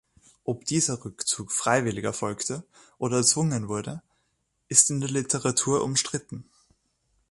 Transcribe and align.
Ob 0.45 0.65
dieser 0.65 1.05
Rückzug 1.05 1.51
freiwillig 1.51 2.03
erfolgte 2.05 2.63
oder 2.97 3.17
erzwungen 3.17 3.67
wurde, 3.67 4.01
ist 4.67 4.89
in 4.89 4.99
der 4.99 5.11
Literatur 5.11 5.83
umstritten. 5.83 6.49